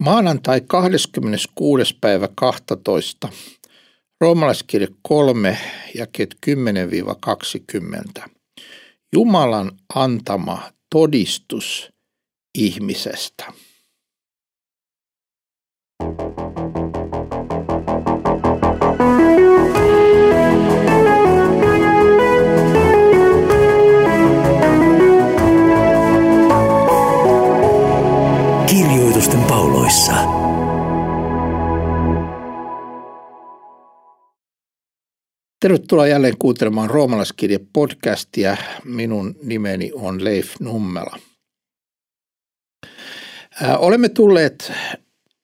[0.00, 1.96] Maanantai 26.
[2.00, 3.28] päivä 12.
[4.20, 5.58] Roomalaiskirja 3
[5.94, 6.06] ja
[6.46, 8.30] 10-20.
[9.12, 11.92] Jumalan antama todistus
[12.58, 13.52] ihmisestä.
[29.30, 30.14] Kirjoitusten
[35.60, 38.56] Tervetuloa jälleen kuuntelemaan Roomalaiskirje podcastia.
[38.84, 41.18] Minun nimeni on Leif Nummela.
[43.78, 44.72] Olemme tulleet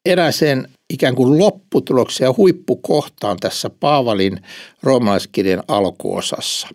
[0.05, 4.43] eräseen ikään kuin lopputulokseen ja huippukohtaan tässä Paavalin
[4.83, 6.69] roomalaiskirjan alkuosassa.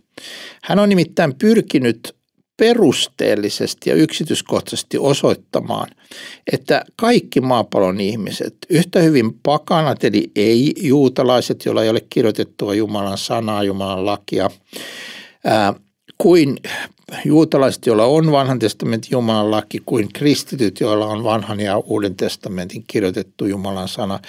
[0.63, 2.20] Hän on nimittäin pyrkinyt
[2.61, 5.87] perusteellisesti ja yksityiskohtaisesti osoittamaan,
[6.53, 13.63] että kaikki maapallon ihmiset, yhtä hyvin pakanat eli ei-juutalaiset, joilla ei ole kirjoitettua Jumalan sanaa,
[13.63, 14.49] Jumalan lakia,
[15.45, 15.73] ää,
[16.17, 16.57] kuin
[17.25, 22.83] juutalaiset, joilla on vanhan testamentin Jumalan laki, kuin kristityt, joilla on vanhan ja uuden testamentin
[22.87, 24.19] kirjoitettu Jumalan sana,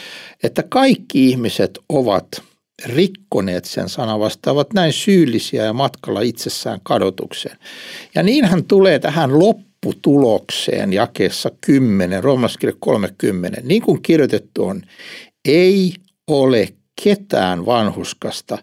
[0.42, 2.26] että kaikki ihmiset ovat–
[2.84, 7.58] rikkoneet sen sanan vastaavat näin syyllisiä ja matkalla itsessään kadotukseen.
[8.14, 13.60] Ja niin hän tulee tähän lopputulokseen jakeessa 10, Roomaskirja 30.
[13.64, 14.82] Niin kuin kirjoitettu on,
[15.44, 15.94] ei
[16.26, 16.68] ole
[17.04, 18.58] ketään vanhuskasta,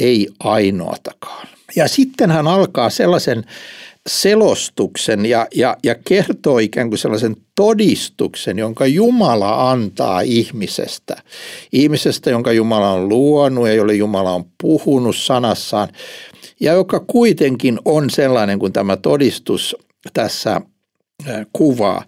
[0.00, 1.48] ei ainoatakaan.
[1.76, 3.44] Ja sitten hän alkaa sellaisen
[4.08, 11.16] selostuksen ja, ja, ja kertoo ikään kuin sellaisen todistuksen, jonka Jumala antaa ihmisestä.
[11.72, 15.88] Ihmisestä, jonka Jumala on luonut ja jolle Jumala on puhunut sanassaan
[16.60, 19.76] ja joka kuitenkin on sellainen kuin tämä todistus
[20.14, 20.60] tässä
[21.52, 22.04] kuvaa.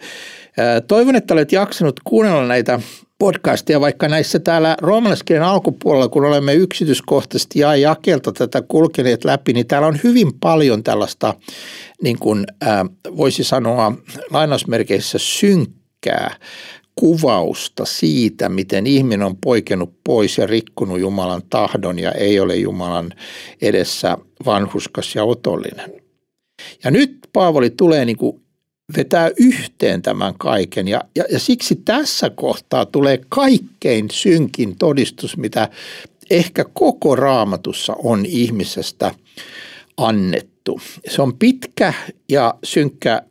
[0.89, 2.81] Toivon, että olet jaksanut kuunnella näitä
[3.21, 9.67] podcastia, vaikka näissä täällä roomalaiskirjan alkupuolella, kun olemme yksityiskohtaisesti ja jakelta tätä kulkeneet läpi, niin
[9.67, 11.35] täällä on hyvin paljon tällaista,
[12.03, 12.81] niin kuin äh,
[13.17, 13.93] voisi sanoa
[14.31, 16.37] lainausmerkeissä synkkää
[16.95, 23.13] kuvausta siitä, miten ihminen on poikennut pois ja rikkunut Jumalan tahdon ja ei ole Jumalan
[23.63, 25.93] edessä vanhuskas ja otollinen.
[26.85, 28.43] Ja nyt Paavali tulee niin kuin
[28.97, 35.69] vetää yhteen tämän kaiken ja, ja, ja siksi tässä kohtaa tulee kaikkein synkin todistus, mitä
[36.31, 39.15] ehkä koko raamatussa on ihmisestä
[39.97, 40.81] annettu.
[41.09, 41.95] Se on pitkä
[42.29, 43.23] ja synkkä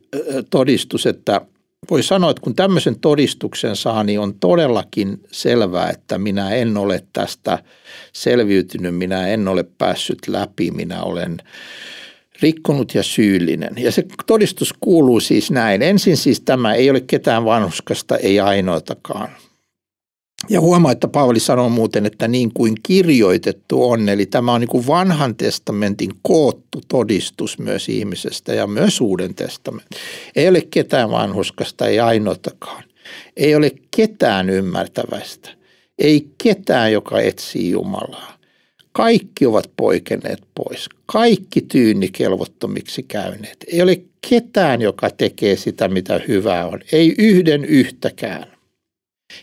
[0.50, 1.42] todistus, että
[1.92, 7.04] voi sanoa, että kun tämmöisen todistuksen saa, niin on todellakin selvää, että minä en ole
[7.14, 7.64] tästä
[8.14, 11.38] selviytynyt, minä en ole päässyt läpi, minä olen
[12.42, 13.74] rikkonut ja syyllinen.
[13.78, 15.82] Ja se todistus kuuluu siis näin.
[15.82, 19.30] Ensin siis tämä ei ole ketään vanhuskasta, ei ainoatakaan.
[20.50, 24.70] Ja huomaa, että Paavali sanoo muuten, että niin kuin kirjoitettu on, eli tämä on niin
[24.70, 30.00] kuin vanhan testamentin koottu todistus myös ihmisestä ja myös uuden testamentin.
[30.36, 32.84] Ei ole ketään vanhuskasta, ei ainoatakaan.
[33.38, 35.50] Ei ole ketään ymmärtävästä.
[36.00, 38.39] Ei ketään, joka etsii Jumalaa.
[38.92, 40.90] Kaikki ovat poikeneet pois.
[41.06, 41.68] Kaikki
[42.12, 43.66] kelvottomiksi käyneet.
[43.68, 46.80] Ei ole ketään, joka tekee sitä, mitä hyvää on.
[46.92, 48.46] Ei yhden yhtäkään.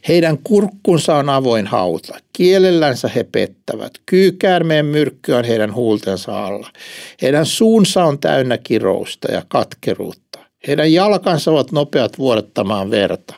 [0.09, 2.19] Heidän kurkkunsa on avoin hauta.
[2.33, 3.93] Kielellänsä he pettävät.
[4.07, 6.71] Kyykäärmeen myrkky on heidän huultensa alla.
[7.23, 10.39] Heidän suunsa on täynnä kirousta ja katkeruutta.
[10.67, 13.35] Heidän jalkansa ovat nopeat vuodattamaan verta.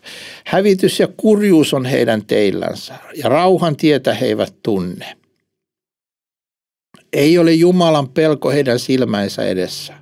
[0.47, 5.17] Hävitys ja kurjuus on heidän teillänsä, ja rauhan tietä he eivät tunne.
[7.13, 9.95] Ei ole Jumalan pelko heidän silmänsä edessä.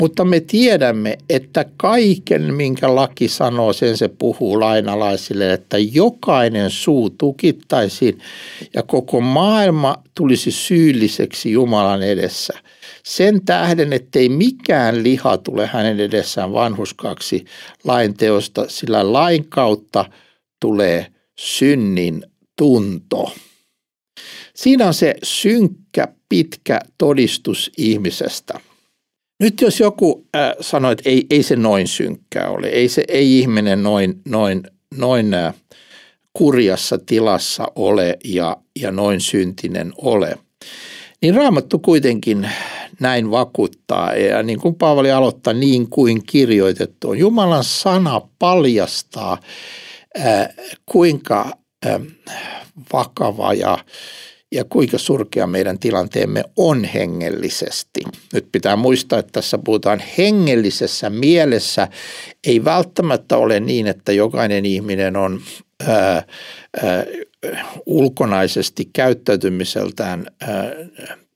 [0.00, 7.10] Mutta me tiedämme, että kaiken, minkä laki sanoo, sen se puhuu lainalaisille, että jokainen suu
[7.10, 8.18] tukittaisiin
[8.74, 12.54] ja koko maailma tulisi syylliseksi Jumalan edessä.
[13.04, 17.44] Sen tähden, ettei mikään liha tule hänen edessään vanhuskaksi
[17.84, 20.04] lain teosta, sillä lain kautta
[20.60, 21.06] tulee
[21.38, 22.22] synnin
[22.58, 23.32] tunto.
[24.54, 28.60] Siinä on se synkkä, pitkä todistus ihmisestä.
[29.40, 33.38] Nyt jos joku äh, sanoo, että ei, ei se noin synkkää ole, ei, se, ei
[33.38, 34.62] ihminen noin, noin,
[34.96, 35.54] noin äh,
[36.32, 40.38] kurjassa tilassa ole ja, ja noin syntinen ole,
[41.22, 42.50] niin Raamattu kuitenkin
[43.00, 44.14] näin vakuuttaa.
[44.14, 47.18] Ja niin kuin Paavali aloittaa, niin kuin kirjoitettu on.
[47.18, 49.38] Jumalan sana paljastaa,
[50.20, 50.48] äh,
[50.86, 51.50] kuinka
[52.92, 53.78] vakava ja
[54.52, 58.00] ja kuinka surkea meidän tilanteemme on hengellisesti.
[58.32, 61.88] Nyt pitää muistaa, että tässä puhutaan hengellisessä mielessä.
[62.46, 65.40] Ei välttämättä ole niin, että jokainen ihminen on
[65.86, 66.22] ää,
[66.82, 67.04] ää,
[67.86, 70.72] ulkonaisesti käyttäytymiseltään ää,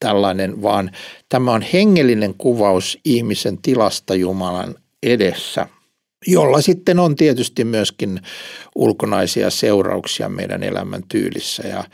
[0.00, 0.90] tällainen, vaan
[1.28, 5.66] tämä on hengellinen kuvaus ihmisen tilasta Jumalan edessä–
[6.26, 8.20] jolla sitten on tietysti myöskin
[8.74, 11.84] ulkonaisia seurauksia meidän elämän tyylissä ja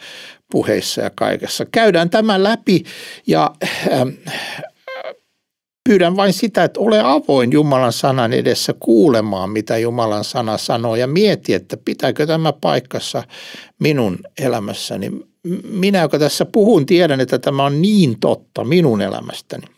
[0.53, 1.67] puheissa ja kaikessa.
[1.73, 2.85] Käydään tämä läpi
[3.27, 3.51] ja
[3.93, 4.07] äh,
[5.89, 11.07] pyydän vain sitä, että ole avoin Jumalan sanan edessä kuulemaan, mitä Jumalan sana sanoo ja
[11.07, 13.23] mieti, että pitääkö tämä paikkassa
[13.81, 15.11] minun elämässäni.
[15.71, 19.78] Minä, joka tässä puhun, tiedän, että tämä on niin totta minun elämästäni.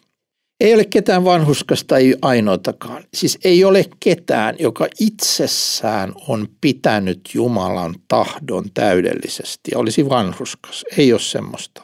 [0.60, 3.04] Ei ole ketään vanhuskasta, ei ainoatakaan.
[3.14, 10.84] Siis ei ole ketään, joka itsessään on pitänyt Jumalan tahdon täydellisesti olisi vanhuskas.
[10.98, 11.82] Ei ole semmoista.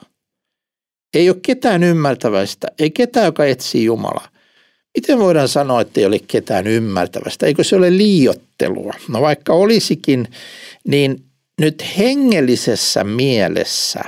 [1.14, 4.28] Ei ole ketään ymmärtäväistä, ei ketään, joka etsii Jumalaa.
[4.96, 7.46] Miten voidaan sanoa, että ei ole ketään ymmärtävästä?
[7.46, 8.92] Eikö se ole liiottelua?
[9.08, 10.28] No vaikka olisikin,
[10.88, 11.24] niin
[11.60, 14.00] nyt hengellisessä mielessä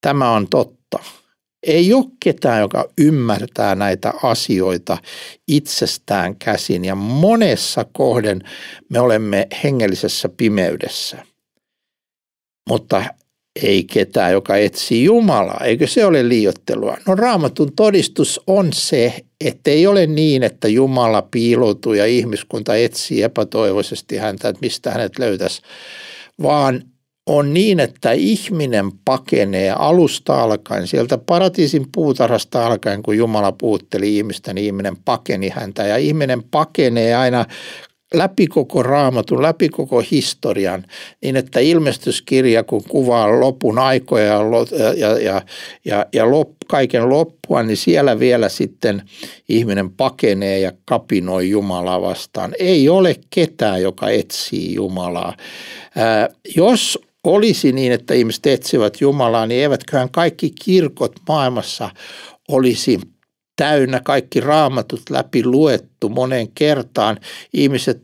[0.00, 0.98] tämä on totta
[1.62, 4.98] ei ole ketään, joka ymmärtää näitä asioita
[5.48, 8.40] itsestään käsin ja monessa kohden
[8.88, 11.26] me olemme hengellisessä pimeydessä.
[12.68, 13.04] Mutta
[13.62, 15.64] ei ketään, joka etsii Jumalaa.
[15.64, 16.96] Eikö se ole liiottelua?
[17.06, 23.22] No raamatun todistus on se, että ei ole niin, että Jumala piiloutuu ja ihmiskunta etsii
[23.22, 25.62] epätoivoisesti häntä, että mistä hänet löytäisi,
[26.42, 26.82] vaan
[27.26, 34.54] on niin, että ihminen pakenee alusta alkaen, sieltä paratiisin puutarhasta alkaen, kun Jumala puutteli ihmistä,
[34.54, 37.44] niin ihminen pakeni häntä ja ihminen pakenee aina
[38.14, 40.84] läpi koko raamatun, läpi koko historian,
[41.22, 44.42] niin että ilmestyskirja, kun kuvaa lopun aikoja ja,
[44.96, 45.42] ja, ja,
[45.84, 49.02] ja, ja lop, kaiken loppua, niin siellä vielä sitten
[49.48, 52.54] ihminen pakenee ja kapinoi Jumalaa vastaan.
[52.58, 55.36] Ei ole ketään, joka etsii Jumalaa.
[55.96, 61.90] Ää, jos olisi niin, että ihmiset etsivät Jumalaa, niin eivätköhän kaikki kirkot maailmassa
[62.48, 63.00] olisi
[63.56, 67.18] täynnä, kaikki raamatut läpi luettu moneen kertaan.
[67.52, 68.02] Ihmiset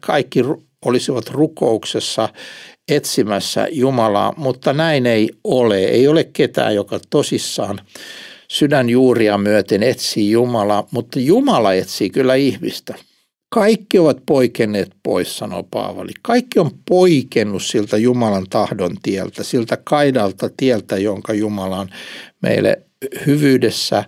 [0.00, 0.40] kaikki
[0.84, 2.28] olisivat rukouksessa
[2.88, 5.78] etsimässä Jumalaa, mutta näin ei ole.
[5.78, 7.80] Ei ole ketään, joka tosissaan
[8.48, 12.94] sydänjuuria myöten etsii Jumalaa, mutta Jumala etsii kyllä ihmistä.
[13.48, 16.12] Kaikki ovat poikenneet pois, sanoo Paavali.
[16.22, 21.88] Kaikki on poikennut siltä Jumalan tahdon tieltä, siltä kaidalta tieltä, jonka Jumala on
[22.42, 22.82] meille
[23.26, 24.04] hyvyydessä,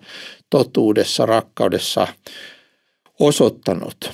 [0.51, 2.07] totuudessa, rakkaudessa
[3.21, 4.11] osoittanut.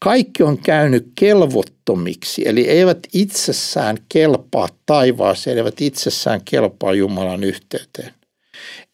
[0.00, 8.12] Kaikki on käynyt kelvottomiksi, eli eivät itsessään kelpaa taivaaseen, eivät itsessään kelpaa Jumalan yhteyteen.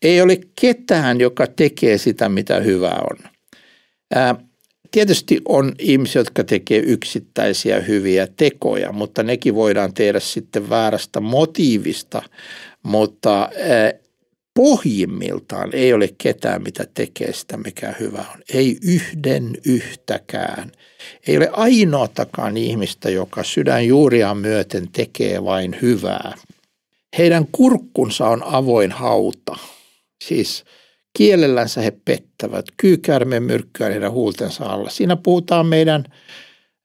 [0.03, 3.31] Ei ole ketään, joka tekee sitä, mitä hyvää on.
[4.15, 4.35] Ää,
[4.93, 12.23] Tietysti on ihmisiä, jotka tekee yksittäisiä hyviä tekoja, mutta nekin voidaan tehdä sitten väärästä motiivista,
[12.83, 13.49] mutta
[14.55, 18.43] pohjimmiltaan ei ole ketään, mitä tekee sitä, mikä hyvä on.
[18.55, 20.73] Ei yhden yhtäkään.
[21.27, 26.35] Ei ole ainoatakaan ihmistä, joka sydän juuriaan myöten tekee vain hyvää.
[27.19, 29.57] Heidän kurkkunsa on avoin hauta.
[30.25, 30.65] Siis–
[31.17, 34.91] Kielellänsä he pettävät, kyykärmen myrkkyä heidän huultensa alla.
[34.91, 36.05] Siinä puhutaan meidän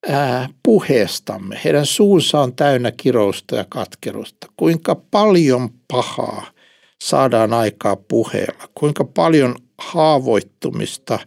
[0.09, 1.59] ää, puheestamme.
[1.63, 4.47] Heidän suunsa on täynnä kirousta ja katkerusta.
[4.57, 6.51] Kuinka paljon pahaa
[7.03, 8.69] saadaan aikaa puheella.
[8.75, 11.19] Kuinka paljon haavoittumista,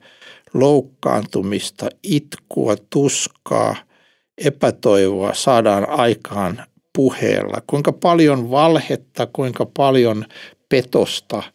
[0.54, 3.76] loukkaantumista, itkua, tuskaa,
[4.38, 6.64] epätoivoa saadaan aikaan
[6.96, 7.62] puheella.
[7.66, 10.24] Kuinka paljon valhetta, kuinka paljon
[10.68, 11.42] petosta–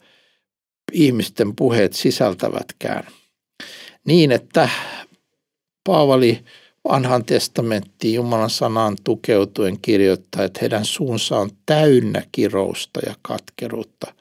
[0.91, 3.07] ihmisten puheet sisältävätkään.
[4.05, 4.69] Niin, että
[5.83, 6.43] Paavali
[6.89, 14.13] vanhan testamenttiin Jumalan sanaan tukeutuen kirjoittaa, että heidän suunsa on täynnä kirousta ja katkeruutta.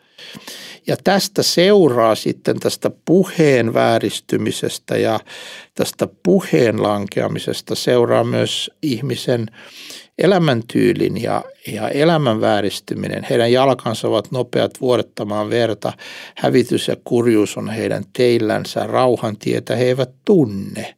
[0.87, 5.21] Ja tästä seuraa sitten tästä puheen vääristymisestä ja
[5.75, 9.47] tästä puheen lankeamisesta seuraa myös ihmisen
[10.18, 13.26] elämäntyylin ja, ja elämän vääristyminen.
[13.30, 15.92] Heidän jalkansa ovat nopeat vuodettamaan verta.
[16.37, 18.87] Hävitys ja kurjuus on heidän teillänsä.
[18.87, 20.94] Rauhan tietä he eivät tunne.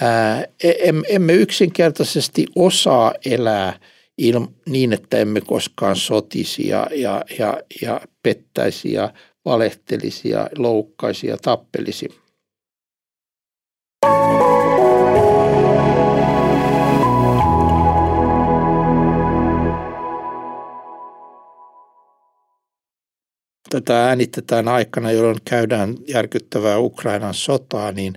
[0.00, 0.72] Ää, e,
[1.08, 3.78] emme yksinkertaisesti osaa elää
[4.18, 9.12] ilm, niin, että emme koskaan sotisi ja, ja, ja, ja pettäisi ja
[9.44, 12.08] valehtelisi ja loukkaisi ja tappelisi.
[23.82, 28.14] Tätä äänitetään aikana, jolloin käydään järkyttävää Ukrainan sotaa, niin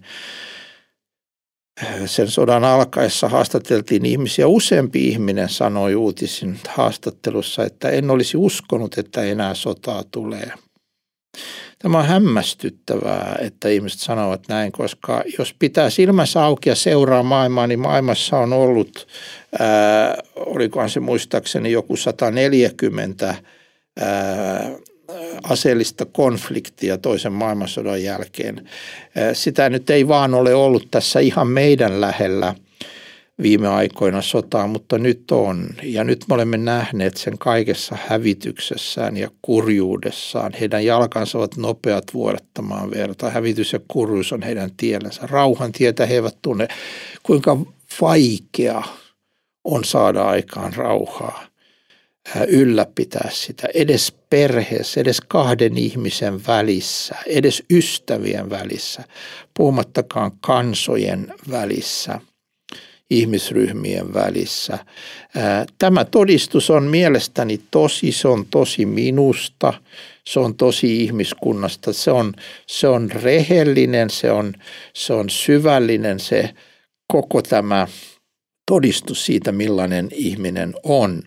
[2.06, 4.48] sen sodan alkaessa haastateltiin ihmisiä.
[4.48, 10.52] Useampi ihminen sanoi uutisin haastattelussa, että en olisi uskonut, että enää sotaa tulee.
[11.80, 17.68] Tämä on hämmästyttävää, että ihmiset sanovat näin, koska jos pitää silmänsä auki ja seuraa maailmaa,
[17.68, 19.08] niin maailmassa on ollut,
[19.60, 23.36] ää, olikohan se muistaakseni joku 140
[24.00, 24.70] ää,
[25.44, 28.70] aseellista konfliktia toisen maailmansodan jälkeen.
[29.34, 32.56] Sitä nyt ei vaan ole ollut tässä ihan meidän lähellä–
[33.42, 35.70] viime aikoina sotaa, mutta nyt on.
[35.84, 40.54] Ja nyt me olemme nähneet sen kaikessa hävityksessään ja kurjuudessaan.
[40.60, 43.30] Heidän jalkansa ovat nopeat vuodattamaan verta.
[43.30, 45.22] Hävitys ja kurjuus on heidän tiellensä.
[45.24, 46.68] Rauhan tietä he eivät tunne.
[47.24, 47.58] Kuinka
[48.02, 48.84] vaikea
[49.64, 51.44] on saada aikaan rauhaa,
[52.48, 59.04] ylläpitää sitä edes perheessä, edes kahden ihmisen välissä, edes ystävien välissä,
[59.58, 62.20] puhumattakaan kansojen välissä–
[63.10, 64.80] ihmisryhmien välissä.
[65.78, 69.74] Tämä todistus on mielestäni tosi, se on tosi minusta,
[70.28, 72.34] se on tosi ihmiskunnasta, se on,
[72.68, 74.54] se on rehellinen, se on,
[74.94, 76.50] se on syvällinen se
[77.08, 77.88] koko tämä
[78.72, 81.24] todistus siitä, millainen ihminen on.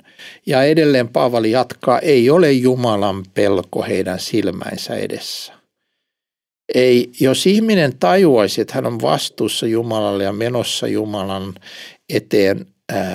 [0.46, 5.52] Ja edelleen Paavali jatkaa, ei ole Jumalan pelko heidän silmäinsä edessä.
[6.74, 11.54] Ei, jos ihminen tajuaisi, että hän on vastuussa Jumalalle ja menossa Jumalan
[12.08, 12.66] eteen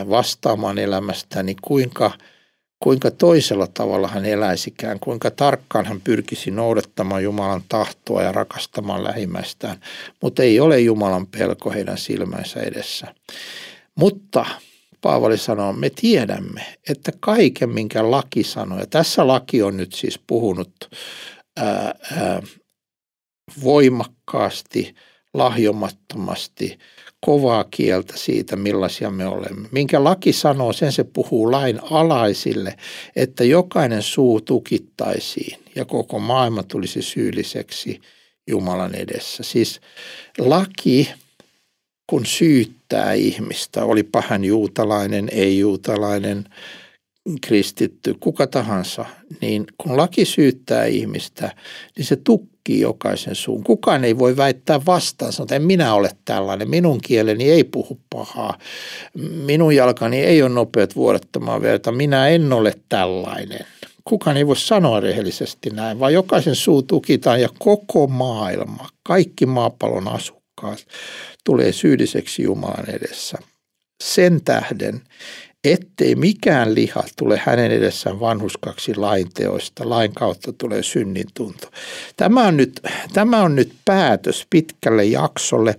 [0.09, 2.11] vastaamaan elämästä, niin kuinka,
[2.83, 9.77] kuinka toisella tavalla hän eläisikään, kuinka tarkkaan hän pyrkisi noudattamaan Jumalan tahtoa ja rakastamaan lähimmäistään,
[10.21, 13.07] mutta ei ole Jumalan pelko heidän silmänsä edessä.
[13.95, 14.45] Mutta
[15.01, 20.19] Paavali sanoo, me tiedämme, että kaiken, minkä laki sanoo, ja tässä laki on nyt siis
[20.27, 20.71] puhunut
[21.57, 22.41] ää, ää,
[23.63, 24.95] voimakkaasti,
[25.33, 26.79] lahjomattomasti,
[27.25, 29.69] kovaa kieltä siitä, millaisia me olemme.
[29.71, 32.77] Minkä laki sanoo, sen se puhuu lain alaisille,
[33.15, 38.01] että jokainen suu tukittaisiin ja koko maailma tulisi syylliseksi
[38.47, 39.43] Jumalan edessä.
[39.43, 39.81] Siis
[40.37, 41.13] laki,
[42.07, 46.45] kun syyttää ihmistä, olipa hän juutalainen, ei-juutalainen,
[47.41, 49.05] kristitty, kuka tahansa,
[49.41, 51.55] niin kun laki syyttää ihmistä,
[51.97, 53.63] niin se tukkii jokaisen suun.
[53.63, 57.99] Kukaan ei voi väittää vastaan, sanoa, että en minä ole tällainen, minun kieleni ei puhu
[58.09, 58.57] pahaa,
[59.45, 63.65] minun jalkani ei ole nopeat vuodattamaan verta, minä en ole tällainen.
[64.03, 70.07] Kukaan ei voi sanoa rehellisesti näin, vaan jokaisen suu tukitaan ja koko maailma, kaikki maapallon
[70.07, 70.36] asukkaat
[71.43, 73.37] tulee syylliseksi Jumalan edessä.
[74.03, 75.01] Sen tähden
[75.63, 79.89] ettei mikään liha tule hänen edessään vanhuskaksi lain teoista.
[79.89, 81.67] Lain kautta tulee synnin tunto.
[82.17, 82.81] Tämä on, nyt,
[83.13, 85.75] tämä on nyt päätös pitkälle jaksolle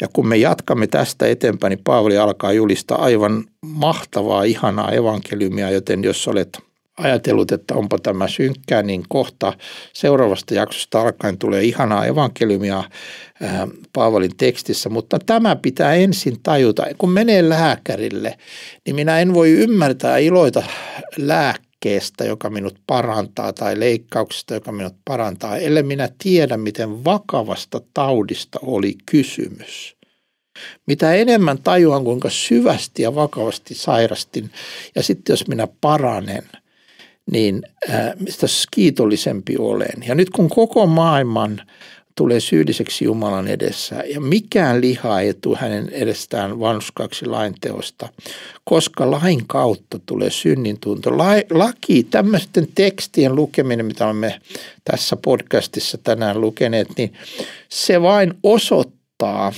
[0.00, 6.04] ja kun me jatkamme tästä eteenpäin, niin Paavali alkaa julistaa aivan mahtavaa, ihanaa evankeliumia, joten
[6.04, 6.58] jos olet
[6.96, 9.52] ajatellut, että onpa tämä synkkää, niin kohta
[9.92, 13.60] seuraavasta jaksosta alkaen tulee ihanaa evankeliumia äh,
[13.92, 16.86] Paavalin tekstissä, mutta tämä pitää ensin tajuta.
[16.98, 18.38] Kun menee lääkärille,
[18.86, 20.62] niin minä en voi ymmärtää iloita
[21.16, 28.58] lääkkeestä, joka minut parantaa, tai leikkauksesta, joka minut parantaa, ellei minä tiedä, miten vakavasta taudista
[28.62, 29.96] oli kysymys.
[30.86, 34.50] Mitä enemmän tajuan, kuinka syvästi ja vakavasti sairastin,
[34.94, 36.44] ja sitten jos minä paranen–
[37.30, 37.62] niin
[38.20, 40.04] mistä kiitollisempi olen.
[40.06, 41.60] Ja nyt kun koko maailman
[42.16, 48.08] tulee syylliseksi Jumalan edessä ja mikään liha ei tule hänen edestään vanhuskaksi lainteosta,
[48.64, 51.18] koska lain kautta tulee synnin tunto.
[51.50, 54.40] Laki, tämmöisten tekstien lukeminen, mitä olemme
[54.84, 57.12] tässä podcastissa tänään lukeneet, niin
[57.68, 59.52] se vain osoittaa,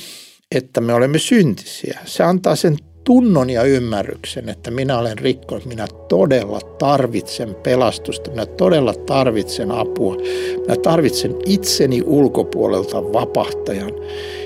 [0.52, 2.00] että me olemme syntisiä.
[2.04, 8.46] Se antaa sen tunnon ja ymmärryksen, että minä olen rikkonut, minä todella tarvitsen pelastusta, minä
[8.46, 10.16] todella tarvitsen apua,
[10.60, 13.92] minä tarvitsen itseni ulkopuolelta vapahtajan.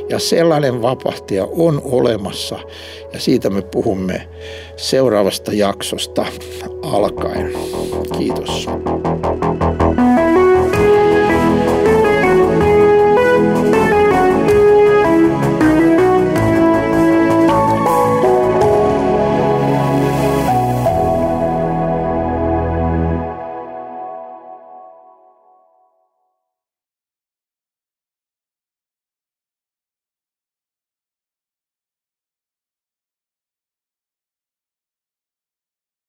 [0.08, 2.58] Ja sellainen vapahtaja on olemassa
[3.12, 4.28] ja siitä me puhumme
[4.76, 6.26] seuraavasta jaksosta
[6.82, 7.52] alkaen.
[8.18, 8.66] Kiitos.